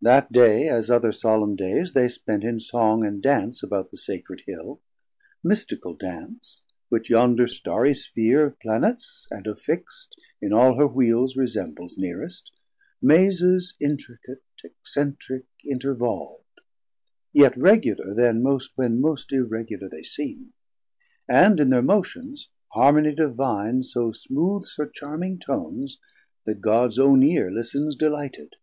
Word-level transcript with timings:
That 0.00 0.30
day, 0.30 0.68
as 0.68 0.92
other 0.92 1.10
solem 1.10 1.56
dayes, 1.56 1.92
they 1.92 2.06
spent 2.06 2.44
In 2.44 2.60
song 2.60 3.04
and 3.04 3.20
dance 3.20 3.64
about 3.64 3.90
the 3.90 3.96
sacred 3.96 4.42
Hill, 4.42 4.78
Mystical 5.42 5.92
dance, 5.94 6.62
which 6.88 7.10
yonder 7.10 7.48
starrie 7.48 7.90
Spheare 7.92 8.50
620 8.50 8.52
Of 8.52 8.60
Planets 8.60 9.26
and 9.32 9.48
of 9.48 9.60
fixt 9.60 10.20
in 10.40 10.52
all 10.52 10.76
her 10.76 10.86
Wheeles 10.86 11.36
Resembles 11.36 11.98
nearest, 11.98 12.52
mazes 13.02 13.74
intricate, 13.80 14.44
Eccentric, 14.62 15.46
intervolv'd, 15.64 16.60
yet 17.32 17.56
regular 17.56 18.14
Then 18.14 18.44
most, 18.44 18.70
when 18.76 19.00
most 19.00 19.32
irregular 19.32 19.88
they 19.88 20.04
seem: 20.04 20.52
And 21.28 21.58
in 21.58 21.70
thir 21.70 21.82
motions 21.82 22.50
harmonie 22.72 23.16
Divine 23.16 23.82
So 23.82 24.12
smooths 24.12 24.76
her 24.76 24.86
charming 24.86 25.40
tones, 25.40 25.98
that 26.44 26.60
Gods 26.60 27.00
own 27.00 27.24
ear 27.24 27.50
Listens 27.50 27.96
delighted. 27.96 28.54